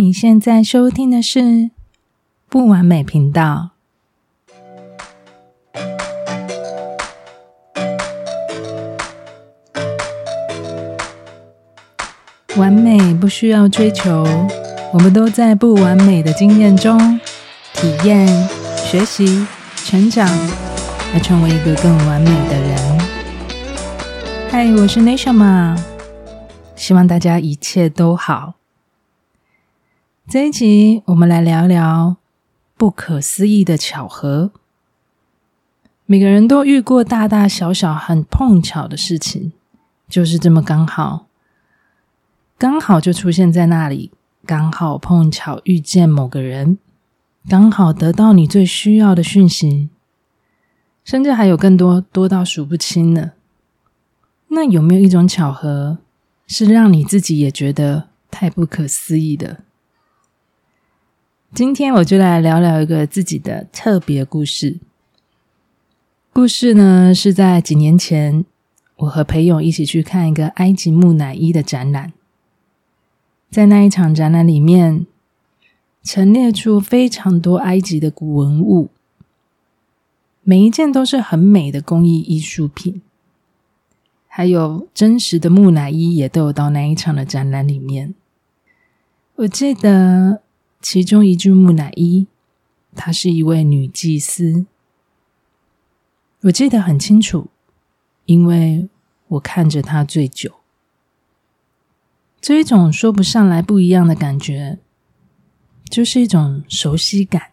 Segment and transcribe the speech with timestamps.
[0.00, 1.70] 你现在收听的是
[2.48, 3.70] 不完美频道。
[12.56, 14.24] 完美不需要追求，
[14.92, 17.18] 我们都在不完美的经验中
[17.74, 18.24] 体验、
[18.76, 19.44] 学习、
[19.74, 20.28] 成长，
[21.12, 22.98] 来成为一个更完美的人。
[24.48, 25.76] 嗨，我是 Neshama，
[26.76, 28.57] 希望大家一切都好。
[30.30, 32.18] 这一集，我们来聊聊
[32.76, 34.50] 不可思议的巧合。
[36.04, 39.52] 每个人都遇过大大小小很碰巧的事情，
[40.06, 41.28] 就是这么刚好，
[42.58, 44.10] 刚好就出现在那里，
[44.44, 46.76] 刚好碰巧遇见某个人，
[47.48, 49.88] 刚好得到你最需要的讯息，
[51.04, 53.32] 甚至还有更多，多到数不清呢。
[54.48, 55.96] 那有没有一种巧合，
[56.46, 59.60] 是让你自己也觉得太不可思议的？
[61.54, 64.78] 今天我就来聊聊一个自己的特别故事。
[66.30, 68.44] 故事呢，是在几年前，
[68.96, 72.12] 我和朋友一起去看一个埃及木乃伊的展览。
[73.50, 75.06] 在那一场展览里面，
[76.02, 78.90] 陈列出非常多埃及的古文物，
[80.42, 83.00] 每一件都是很美的工艺艺术品，
[84.26, 88.14] 还有真实的木乃伊也都有到那一场的展览里面。
[89.36, 90.42] 我记得。
[90.80, 92.26] 其中一具木乃伊，
[92.94, 94.64] 她是一位女祭司，
[96.42, 97.48] 我记得很清楚，
[98.26, 98.88] 因为
[99.26, 100.54] 我看着她最久。
[102.40, 104.78] 这一种说不上来不一样的感觉，
[105.90, 107.50] 就是一种熟悉感。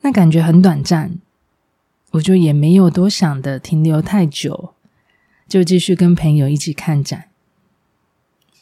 [0.00, 1.20] 那感觉很短暂，
[2.10, 4.74] 我就也没有多想的停留太久，
[5.48, 7.30] 就继续跟朋友一起看展。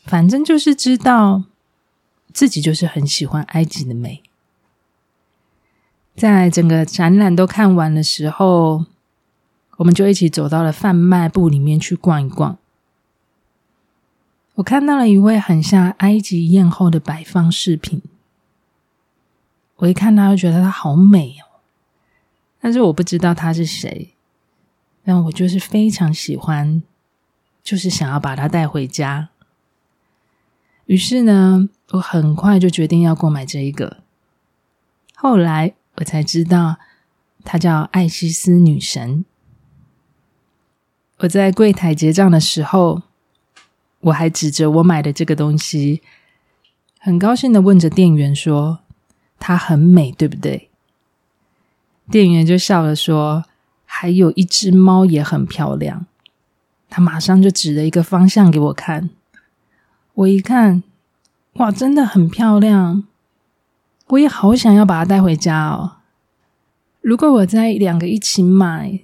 [0.05, 1.45] 反正就是知道。
[2.35, 4.23] 自己就是很喜欢埃及的美，
[6.17, 8.85] 在整个展览都看完的时候，
[9.77, 12.59] 我们就一起走到了贩卖部里面去逛一逛。
[14.57, 18.03] 我看到了一位很像埃及艳后的摆放饰品，
[19.77, 21.63] 我一看她就觉得她好美哦，
[22.61, 24.13] 但是我不知道她是谁，
[25.05, 26.83] 但我就是非常喜欢，
[27.63, 29.29] 就是想要把她带回家。
[30.87, 33.99] 于是呢，我很快就决定要购买这一个。
[35.15, 36.77] 后来我才知道，
[37.45, 39.25] 她叫艾西斯女神。
[41.19, 43.03] 我在柜台结账的时候，
[44.01, 46.03] 我还指着我买的这个东西，
[46.99, 48.81] 很高兴的问着店员说
[49.39, 50.71] ：“它很美，对不对？”
[52.11, 53.45] 店员就笑了说
[53.87, 56.07] ：“还有一只猫也很漂亮。”
[56.91, 59.11] 他马上就指了一个方向给我看。
[60.15, 60.83] 我一看，
[61.55, 63.05] 哇，真的很漂亮！
[64.09, 65.99] 我也好想要把它带回家哦。
[67.01, 69.01] 如果我再两个一起买，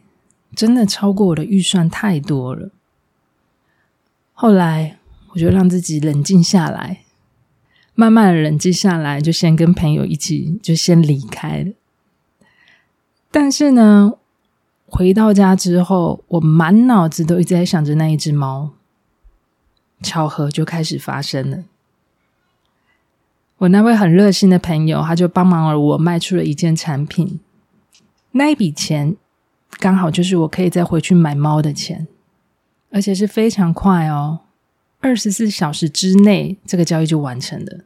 [0.54, 2.70] 真的超过我的预算太多了。
[4.32, 4.98] 后来，
[5.30, 7.04] 我就让自己冷静下来，
[7.94, 11.72] 慢慢的冷静下来，就先跟朋友一起，就先离开了。
[13.30, 14.14] 但是呢，
[14.86, 18.72] 回到家之后，我满脑子都一直在想着那一只猫。
[20.02, 21.64] 巧合就开始发生了。
[23.60, 27.40] 我那位很热心的朋友，他就帮忙了我卖出了一件产品。
[28.32, 29.14] 那一笔钱
[29.78, 32.08] 刚好就是我可以再回去买猫的钱，
[32.90, 34.40] 而且是非常快哦，
[35.00, 37.80] 二十四小时之内这个交易就完成了。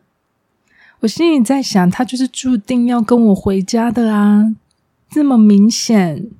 [1.01, 4.55] 我心里在想，他就是注定要跟我回家的啊，
[5.11, 6.31] 这么明显。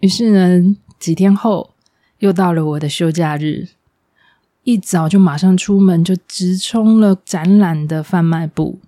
[0.00, 1.74] 于是呢，几天后
[2.18, 3.68] 又到了我的休假日。
[4.62, 8.78] 一早就马上出门，就直冲了展览的贩卖部。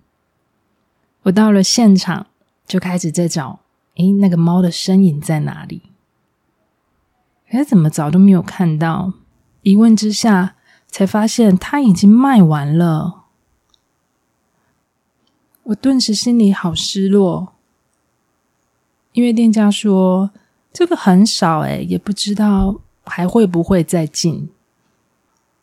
[1.23, 2.27] 我到了现场，
[2.67, 3.61] 就开始在找，
[3.97, 5.83] 诶，那个猫的身影在哪里？
[7.51, 9.13] 可是怎么找都没有看到。
[9.63, 10.57] 一问之下，
[10.89, 13.25] 才发现它已经卖完了。
[15.65, 17.55] 我顿时心里好失落，
[19.13, 20.33] 因为店家说
[20.73, 24.51] 这个很少，诶，也不知道还会不会再进。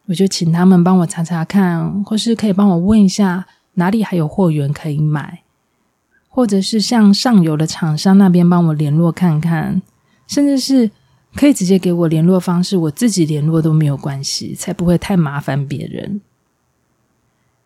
[0.10, 3.46] 我就请他们帮我查查看，或是可以帮我问一下
[3.76, 5.44] 哪里还有货源可以买，
[6.28, 9.84] 或者是向上游的厂商那边帮我联络看看，
[10.26, 10.90] 甚至是
[11.36, 16.20] 可以直接给我联络方式，我自己联络都没有关系，才不会太麻烦别人。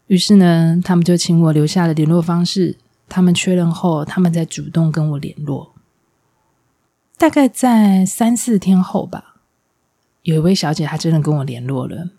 [0.08, 2.76] 于是呢，他们就请我留下了联络方式，
[3.08, 5.74] 他们确认后，他们再主动跟我联络。
[7.18, 9.36] 大概在三四天后吧，
[10.24, 12.10] 有一位小姐她真的跟我联络了。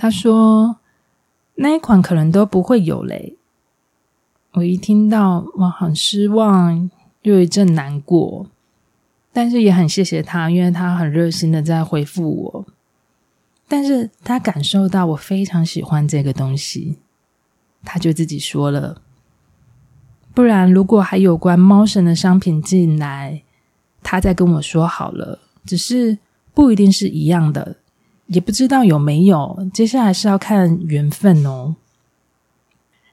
[0.00, 0.78] 他说
[1.56, 3.36] ：“那一款可能都不会有嘞。
[4.52, 8.46] 我一听到，我，很失望，又一阵难过，
[9.30, 12.66] 但是也很谢谢他，因为他很热心的在回复我。
[13.68, 16.96] 但是他感受到我非常喜欢这个东西，
[17.84, 19.02] 他就自己说了，
[20.32, 23.42] 不然如果还有关猫神的商品进来，
[24.02, 26.16] 他再跟我说好了，只是
[26.54, 27.76] 不一定是一样的，
[28.30, 31.74] 也不知道有没有，接下来是要看缘分哦。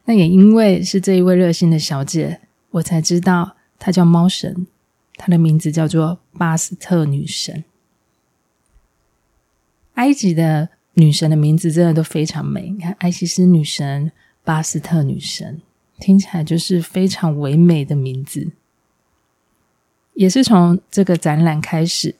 [0.06, 4.68] 那也因为是这一位热心的小姐，我才知道她叫猫神，
[5.16, 7.64] 她的名字叫做巴斯特女神。
[9.96, 14.12] 埃及的女神的名字真的都非常美，你看艾西斯女神、
[14.44, 15.60] 巴斯特女神，
[16.00, 18.52] 听起来就是非常唯美的名字。
[20.14, 22.14] 也是从这个展览开始，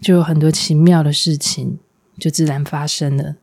[0.00, 1.78] 就有很多奇妙的事情
[2.18, 3.36] 就自然发生了，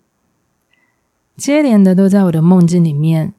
[1.37, 3.33] 接连的都在我的梦境里面。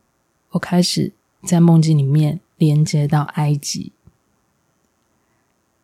[0.50, 1.12] 我开始
[1.44, 3.93] 在梦境里面连接到埃及，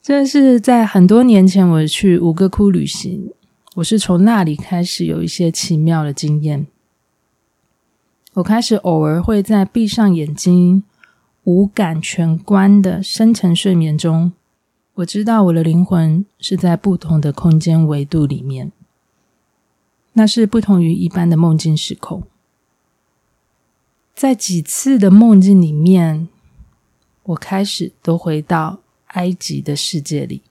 [0.01, 3.33] 这是在很多年前我去吴哥窟旅行，
[3.75, 6.67] 我是从那里开始有一些奇妙的经验。
[8.35, 10.85] 我开始偶尔会在闭上眼睛、
[11.45, 14.33] 五感全关的深层睡眠中，
[14.95, 18.73] 我知道我的灵魂是在不同的空间维度里面，
[20.15, 22.23] 那是不同于一般的梦境时空。
[24.15, 26.29] 在几次的梦境里面，
[27.23, 30.43] 我开始都回到埃及的世界里。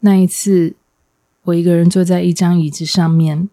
[0.00, 0.76] 那一次，
[1.44, 3.48] 我一个人坐在一张椅子上面，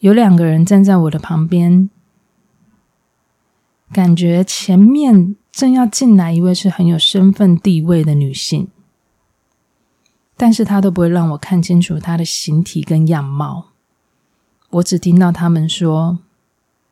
[0.00, 1.88] 有两个人站在我的旁边，
[3.92, 8.68] 感觉前面正要进来一位是很有身份地位的女性，
[10.36, 13.70] 但是他都不会让我看清楚他的形体跟样貌，
[14.70, 16.18] 我只听到他们说。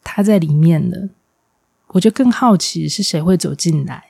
[0.04, 1.10] 他在里面了，
[1.92, 4.06] 我就更好奇是谁会走进来。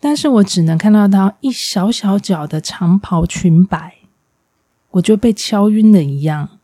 [0.00, 3.98] 但是我只能看到他一小小脚的长袍裙摆，
[4.90, 6.58] 我就被敲晕了一样，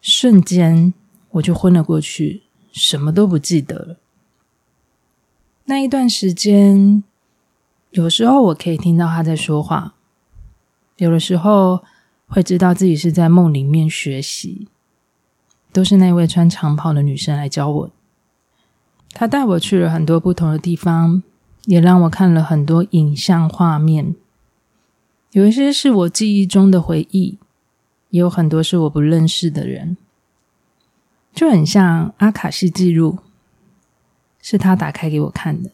[0.00, 0.94] 瞬间
[1.30, 3.96] 我就昏了过去，什么都不记得了。
[5.64, 7.02] 那一段时间，
[7.90, 9.96] 有时候我可以听到他在说话，
[10.98, 11.82] 有的时候
[12.28, 14.68] 会知道自己是在梦里面学习。
[15.70, 17.90] 都是那位穿长袍的女生来教我。
[19.12, 21.22] 她带我去了很多不同的地方，
[21.66, 24.16] 也让我看了很多影像画面。
[25.32, 27.38] 有一些是我记忆中的回忆，
[28.08, 29.98] 也有很多是我不认识的人。
[31.34, 33.18] 就很像阿卡西记录，
[34.40, 35.70] 是他打开给我看的。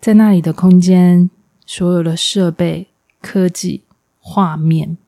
[0.00, 1.30] 在那里的空间，
[1.64, 2.88] 所有的设备、
[3.24, 3.82] 科技、
[4.20, 4.98] 画面。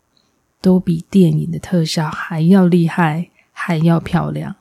[0.58, 4.56] 都比电影的特效还要厉害，还要漂亮。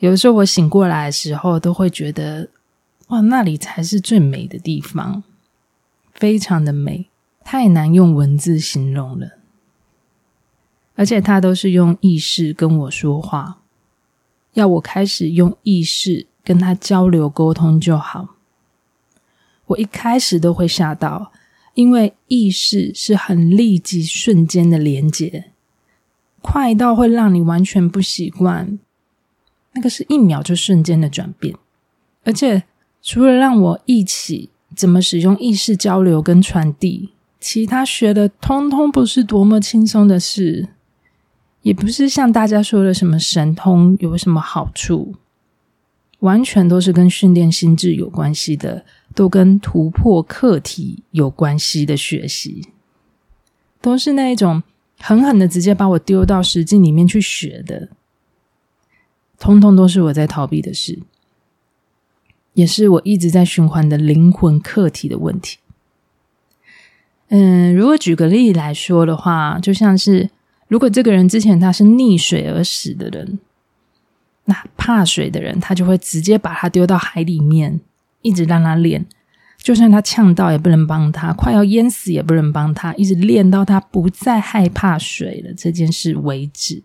[0.00, 2.48] 有的时候我醒过来的时候，都会觉得，
[3.08, 5.22] 哇，那里才是最美的地方，
[6.12, 7.08] 非常的美，
[7.44, 9.38] 太难用文字形容了。
[10.96, 13.58] 而且他都是用意识跟我说话，
[14.54, 18.34] 要我开始用意识跟他交流沟通就好。
[19.66, 21.30] 我一开始都会吓到。
[21.76, 25.50] 因为意识是很立即、瞬间的连接，
[26.40, 28.78] 快到会让你完全不习惯。
[29.74, 31.54] 那个是一秒就瞬间的转变，
[32.24, 32.62] 而且
[33.02, 40.70] 除了让我一起怎么使用意识交流跟传递，其他学的通通不是多么轻松的事，
[41.60, 45.14] 也不是像大家说的什么神通有什么好处，
[46.20, 48.84] 完全都是跟训练心智有关系的。
[49.14, 52.68] 都跟突破课题有关系的学习，
[53.80, 54.62] 都是那一种
[54.98, 57.88] 狠狠的直接把我丢到实际里面去学的，
[59.38, 60.98] 通通都是我在逃避的事，
[62.52, 65.56] 也是我一直在循环的灵魂课题的问题。
[67.28, 70.28] 嗯，如果举个例来说的话，就像是
[70.68, 73.38] 如果这个人之前他是溺水而死的人，
[74.46, 77.80] 那怕水的人他就会直接把他丢到海里面。
[78.22, 79.06] 一直让他练，
[79.56, 86.82] 就算他呛到也不能帮他，快要淹死也不能帮他，一直练到他不再害怕水了这件事为止。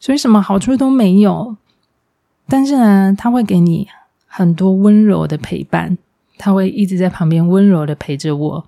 [0.00, 1.56] 所以什么好处都没有，
[2.48, 3.86] 但是呢，他会给你
[4.26, 5.96] 很多温柔的陪伴，
[6.36, 8.66] 他会一直在旁边温柔的陪着我。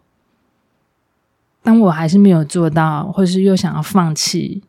[1.64, 4.62] 当我还是没有做到，或是又想要放弃，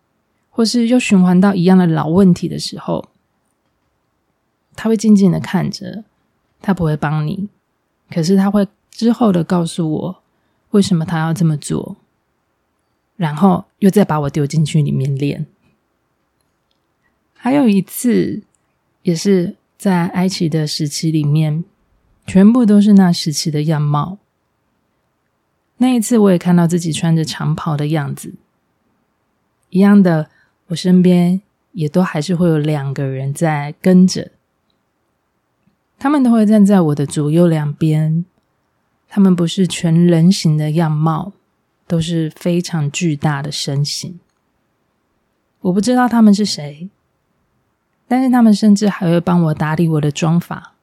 [0.51, 3.09] 或是又循环到一样的老问题的时候，
[4.75, 6.03] 他会静静的看着。
[6.63, 7.49] 他不会帮你，
[8.11, 10.23] 可是他会之后的告诉我
[10.69, 11.97] 为什么他要这么做，
[13.15, 15.47] 然后又再把我丢进去里面练。
[17.33, 18.43] 还有一次，
[19.01, 21.63] 也是在埃及的时期里面，
[22.27, 24.19] 全部都是那时期的样貌。
[25.77, 28.35] 那一次，我也看到自己穿着长袍的样子，
[29.71, 30.29] 一样的，
[30.71, 31.41] 我身边
[31.73, 34.31] 也都还是会有两个人在跟着，
[35.99, 38.25] 他们都会站在我的左右两边，
[39.07, 41.33] 他们不是全人形的样貌，
[41.85, 44.19] 都是非常巨大的身形。
[45.59, 46.89] 我不知道他们是谁。
[48.07, 50.73] 但是他们甚至还会帮我打理我的妆发、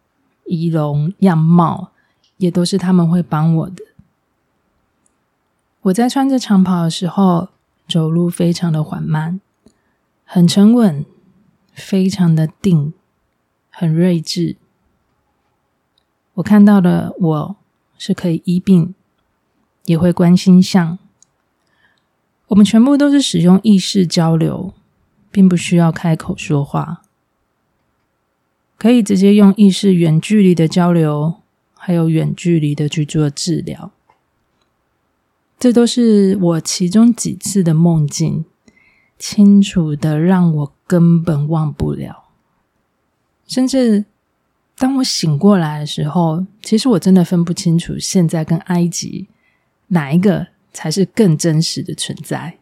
[0.46, 1.90] 仪容、样貌，
[2.38, 3.82] 也都是他们会帮我的。
[5.82, 7.48] 我在穿着长袍的时候，
[7.86, 9.42] 走路非常的缓慢，
[10.30, 11.06] 很沉稳，
[11.72, 12.92] 非常的定，
[13.70, 14.56] 很睿智。
[16.34, 17.56] 我看到的我
[17.96, 18.94] 是可以医病，
[19.86, 20.98] 也会观星象。
[22.48, 24.74] 我们全部都是使用意识交流，
[25.30, 27.00] 并不需要开口说话。
[28.76, 31.36] 可以直接用意识远距离的交流，
[31.72, 33.90] 还有远距离的去做治疗，
[35.58, 38.44] 这都是我其中几次的梦境，
[39.18, 42.24] 清楚的让我根本忘不了。
[43.46, 44.04] 甚至
[44.76, 49.26] 当我醒过来的时候，其实我真的分不清楚现在跟埃及
[49.88, 52.58] 哪一个才是更真实的存在，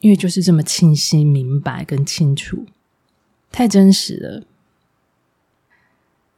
[0.00, 2.66] 因为就是这么清晰、明白跟清楚，
[3.50, 4.46] 太真实了。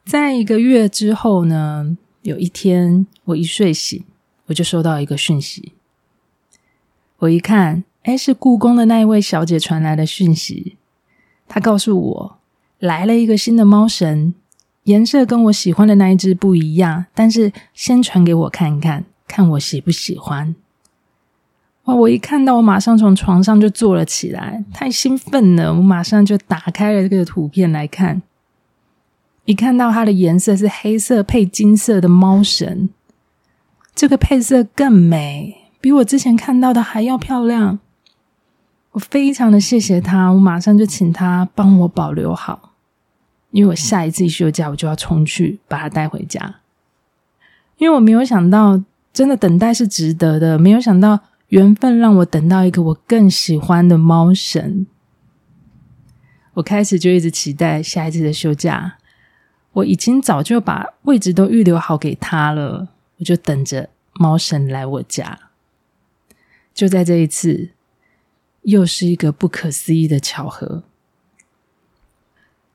[0.05, 4.05] 在一个月之后呢，有一天我一睡醒，
[4.47, 5.73] 我就收到一个讯息。
[7.19, 10.77] 我一看，哎，是故宫的那一位小姐传来的讯息。
[11.49, 12.39] 她告诉我，
[12.79, 14.35] 来了一个新的猫神，
[14.85, 20.55] 颜色跟我喜欢的那一只不一样，但是先传给我看看，看我喜不喜欢。
[21.85, 21.95] 哇！
[21.95, 28.23] 我一看到，我马上从床上就坐了起来，太兴奋了，我马上就打开了这个图片来看。
[29.47, 32.89] 一看到它的颜色是黑色配金色的猫神，
[33.95, 37.79] 这个配色更美，比我之前看到的还要漂亮。
[38.95, 42.75] 我非常的谢谢他，我马上就请他帮我保留好，
[43.51, 46.61] 因为我下一次一休假我就要冲去把它带回家。
[47.79, 48.81] 因为我没有想到，
[49.13, 54.87] 真的等待是值得的，没有想到缘分让我等到一个我更喜欢的猫神。
[56.55, 58.99] 我开始就一直期待下一次的休假。
[59.73, 65.37] 我已经早就把位置都预留好给他了，我就等着猫神来我家。
[66.73, 67.71] 就在这一次，
[68.65, 70.83] 又是一个不可思议的巧合。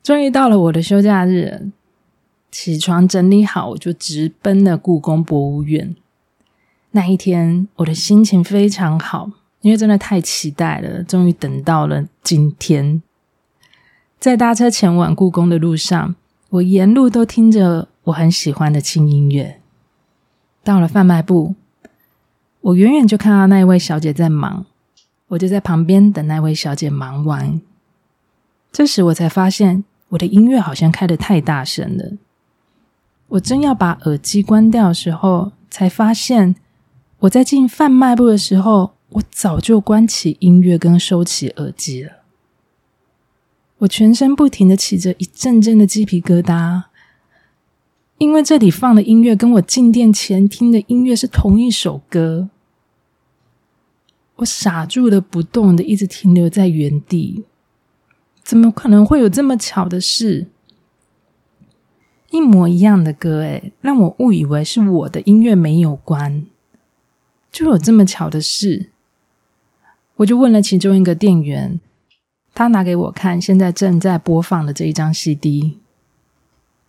[0.01, 1.69] 终于到了我的休假日，
[2.49, 5.95] 起床整理好，我就直奔了故宫博物院。
[6.91, 9.29] 那一天，我的心情非常好，
[9.61, 13.03] 因为真的太期待了，终于等到了今天。
[14.19, 16.15] 在搭车前往故宫的路上。
[16.51, 19.61] 我沿路都听着我很喜欢的轻音乐。
[20.63, 21.53] 到了贩卖部，
[22.61, 24.65] 我远远就看到那一位小姐在忙，
[25.29, 27.59] 我就在旁边等那位小姐忙完。
[28.71, 32.11] 这时我才发现，我的音乐好像开得太大声了。
[33.29, 36.55] 我正要把耳机关掉的时候，才发现
[37.19, 42.11] 我在进贩卖部的时候，我早就关起音乐跟收起耳机了。
[43.79, 46.83] 我全身不停的起着一阵阵的鸡皮疙瘩，
[48.17, 52.49] 因为这里放的音乐跟我进店前听的音乐是同一首歌。
[54.39, 57.43] 我傻住的不动的，一直停留在原地。
[58.41, 60.47] 怎么可能会有这么巧的事？
[62.31, 66.45] 一模一样的歌，诶，让我误以为是我的音乐没有关，
[67.51, 68.91] 就有这么巧的事。
[70.17, 71.79] 我就问了其中一个店员。
[72.53, 75.79] 他拿给我看，现在正在播放的这一张 CD，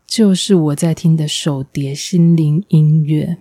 [0.07, 3.39] 就是我在听的手碟心灵音乐。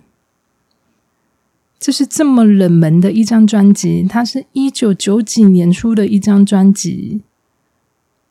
[1.80, 7.22] 这是这么冷门的一张专辑，它是一九九几年出的一张专辑，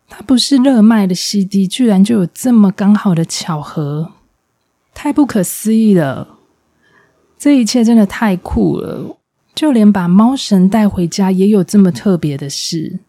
[0.07, 4.11] 它不是热卖的 CD，居然就有这么刚好的巧合，
[4.93, 6.37] 太不可思议了！
[7.39, 9.17] 这一切真的太酷了，
[9.55, 12.99] 就连把猫神带回家也有这么特别的事。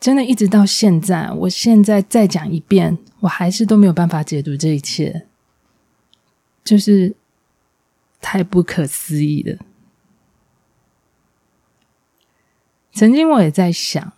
[0.00, 5.26] 真的，一直到现在，我现在再讲一遍，我还是都没有办法解读这一切，
[6.64, 7.14] 就是
[8.20, 9.58] 太不可思议了。
[12.92, 14.12] 曾经我也在想，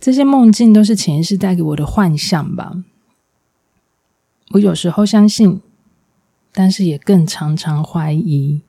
[0.00, 2.84] 这些梦境都是潜意识带给我的幻象吧？
[4.52, 5.60] 我有时候相信，
[6.52, 8.62] 但是也更常常怀疑。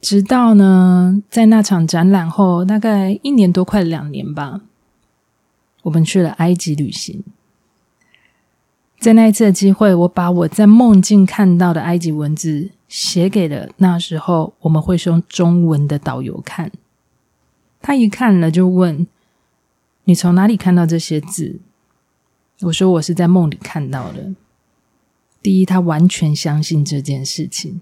[0.00, 4.62] 直到呢，在那场展览后，大概一年多，快两年吧，
[5.82, 7.22] 我们去了埃及旅行。
[9.02, 16.70] 在那一次的机会，我把我在梦境看到的埃及文字写给了那时候我们会说中文的导游看。
[17.80, 19.04] 他一看了就问
[20.06, 21.58] ：“你从哪里看到这些字？”
[22.62, 24.32] 我说：“我是在梦里看到的。”
[25.42, 27.80] 第一，他完全相信这件事情。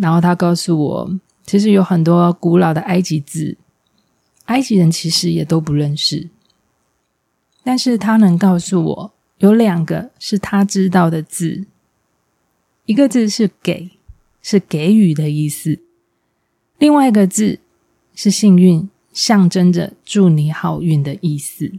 [0.00, 3.56] 然后他告诉我，其实有很多古老的埃及字，
[4.46, 6.30] 埃及人其实也都不认识。
[7.62, 11.64] 但是他能告诉我，有两个是他知道的字，
[12.86, 13.90] 一个字是“给”，
[14.40, 15.80] 是给予的意思；
[16.78, 17.58] 另外一个字
[18.14, 21.72] 是“幸运”，象征着祝你好运的意思。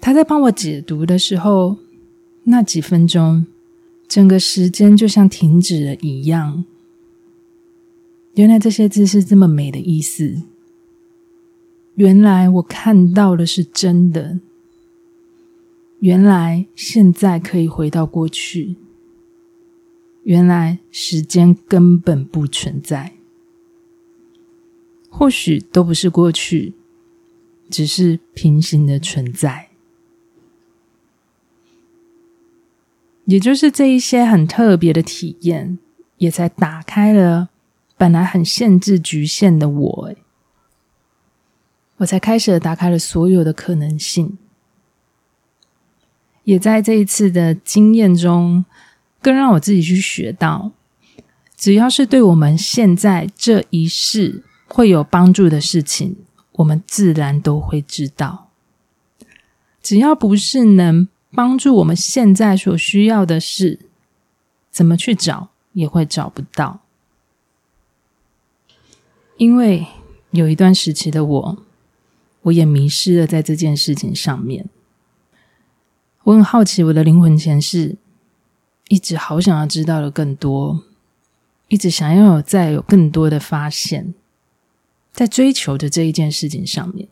[0.00, 1.76] 他在帮我解读的时候，
[2.44, 3.46] 那几分钟，
[4.08, 6.64] 整个时间就像停止了一样。
[8.36, 10.44] 原来这些字是这么美的意思。
[11.96, 14.38] 原来我看到的是真的。
[16.00, 18.76] 原来现在可以回到过去。
[20.24, 23.14] 原来时间根本不存在。
[25.10, 26.74] 或许都不是过去，
[27.70, 29.70] 只是平行的存在。
[33.24, 35.78] 也就是这一些很特别的体验，
[36.18, 37.48] 也才打开了
[37.96, 40.14] 本来很限制、局限的我，
[41.96, 44.38] 我才开始打开了所有的可能性。
[46.48, 48.64] 也在这一次的经验中，
[49.20, 50.72] 更让我自己去学到，
[51.54, 56.16] 只要是对我们现在这一世会有帮助的事情，
[56.52, 58.48] 我们自然都会知道。
[59.82, 61.08] 只要不是能。
[61.30, 63.80] 帮助我们现在所需要的事，
[64.70, 66.80] 怎么去找也会找不到。
[69.36, 69.86] 因为
[70.30, 71.58] 有一段时期的我，
[72.44, 74.70] 我也迷失了在这件事情上面。
[76.24, 77.96] 我很好奇我的灵魂前世，
[78.88, 80.84] 一直好想要知道的更多，
[81.68, 84.14] 一直想要有再有更多的发现，
[85.12, 87.08] 在追求的这一件事情上面。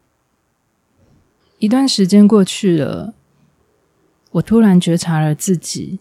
[1.58, 3.14] 一段时间过去了。
[4.32, 5.98] 我突然觉察了自己，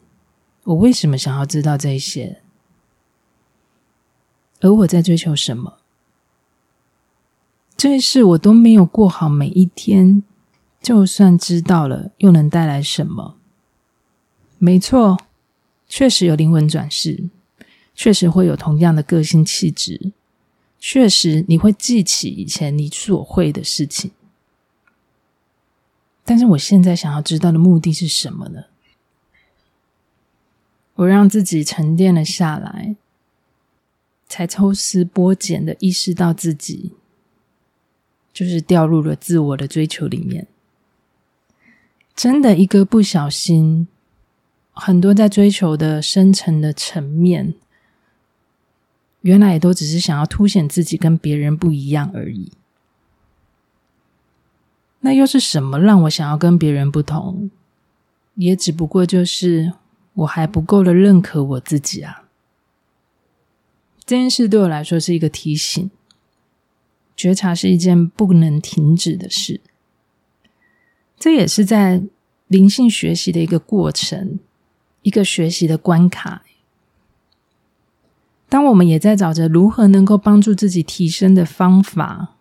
[0.65, 2.41] 我为什么想要知道这些？
[4.59, 5.77] 而我在追求什么？
[7.77, 10.23] 这一世我都没有过好每一天，
[10.85, 13.37] 就算知道了，又能带来什么？
[14.59, 15.17] 没错，
[15.87, 17.27] 确实有灵魂转世，
[17.95, 20.11] 确实会有同样的个性气质，
[20.77, 24.11] 确实你会记起以前你所会的事情。
[26.23, 28.65] 但是我现在想要知道的目的是什么呢？
[30.93, 32.95] 我让自己沉淀了下来，
[34.27, 36.91] 才抽丝剥茧的意识到自己
[38.31, 40.45] 就是掉入了自我的追求里面。
[42.15, 43.87] 真的，一个不小心，
[44.71, 47.53] 很多在追求的深层的层面，
[49.21, 52.53] 原来也都只是想要凸显自己跟别人不一样而已。
[55.01, 57.51] 那又是什么让我想要跟别人不同？
[58.35, 59.73] 也只不过就是
[60.13, 62.23] 我还不够的认可我自己啊。
[64.05, 65.91] 这件事对我来说是一个提醒，
[67.15, 69.59] 觉察是一件不能停止的事。
[71.17, 72.03] 这也是在
[72.47, 74.39] 灵性学习的一个过程，
[75.01, 76.43] 一个学习的关卡。
[78.47, 82.35] 当我们也在找着如何能够帮助自己提升的方法，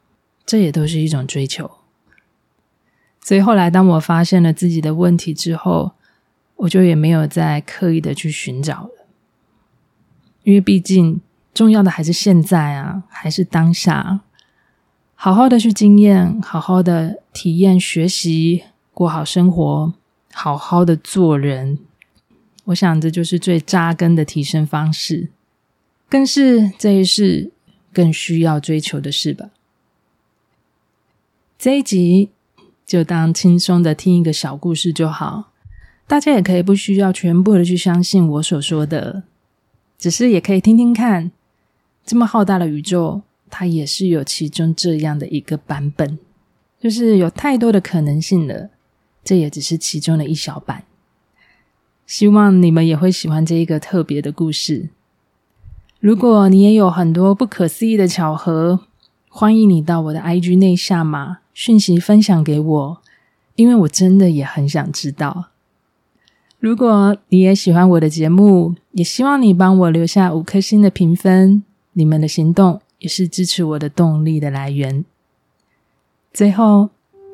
[0.44, 1.70] 这也都是一种追求。
[3.20, 5.92] 所以后来，当我发现了自己的问题之后，
[6.56, 9.06] 我就也没有再刻意的去寻找了，
[10.42, 11.20] 因为毕竟
[11.54, 14.20] 重要的还是现在啊，还是当下，
[15.24, 19.94] 好好的去经验，好好的体验、学习，过好生活，
[20.34, 21.78] 好好的做人。
[22.64, 25.30] 我想这就是最扎根的提升方式，
[26.10, 27.50] 更是这一世
[27.90, 29.48] 更需要追求的事吧。
[31.56, 32.28] 这一集。
[32.84, 35.52] 就当轻松的听一个小故事就好，
[36.06, 39.22] 大家也可以不需要全部的去相信我所说的，
[39.96, 41.30] 只是也可以听听看，
[42.04, 43.22] 这么浩大的宇宙，
[43.56, 46.18] 它也是有其中这样的一个版本，
[46.80, 48.70] 就是有太多的可能性了，
[49.22, 50.82] 这也只是其中的一小版。
[52.04, 54.88] 希望你们也会喜欢这一个特别的故事。
[56.00, 58.80] 如果你也有很多不可思议的巧合，
[59.28, 61.38] 欢迎你到我的 IG 内下码。
[61.54, 62.98] 讯息分享给我，
[63.54, 65.50] 因为我真的也很想知道。
[66.58, 71.62] 如果你也喜欢我的节目，也希望你帮我留下五颗星的评分。
[71.92, 75.04] 你们的行动也是支持我的动力的来源。
[76.32, 76.88] 最后，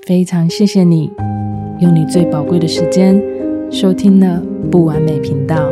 [0.05, 1.13] 非常谢谢你
[1.79, 3.23] 用你最宝贵的时间
[3.71, 5.71] 收听了不完美频道。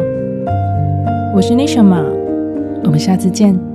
[1.35, 2.05] 我是 nishama
[2.85, 3.68] 我们下次见。